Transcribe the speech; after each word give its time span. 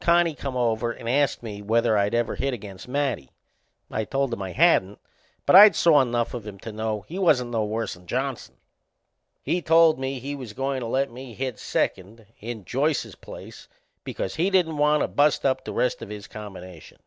Connie 0.00 0.34
come 0.34 0.56
over 0.56 0.90
and 0.90 1.08
ast 1.08 1.44
me 1.44 1.62
whether 1.62 1.96
I'd 1.96 2.12
ever 2.12 2.34
hit 2.34 2.52
against 2.52 2.88
Matty. 2.88 3.30
I 3.88 4.02
told 4.04 4.32
him 4.32 4.42
I 4.42 4.50
hadn't, 4.50 4.98
but 5.46 5.54
I'd 5.54 5.76
saw 5.76 6.00
enough 6.02 6.34
of 6.34 6.44
him 6.44 6.58
to 6.58 6.72
know 6.72 7.02
he 7.02 7.20
wasn't 7.20 7.52
no 7.52 7.64
worse'n 7.64 8.06
Johnson. 8.08 8.56
He 9.44 9.62
told 9.62 10.00
me 10.00 10.18
he 10.18 10.34
was 10.34 10.54
goin' 10.54 10.80
to 10.80 10.88
let 10.88 11.12
me 11.12 11.34
hit 11.34 11.60
second 11.60 12.26
in 12.40 12.64
Joyce's 12.64 13.14
place 13.14 13.68
because 14.02 14.34
he 14.34 14.50
didn't 14.50 14.76
want 14.78 15.02
to 15.02 15.06
bust 15.06 15.46
up 15.46 15.64
the 15.64 15.72
rest 15.72 16.02
of 16.02 16.08
his 16.08 16.26
combination. 16.26 16.98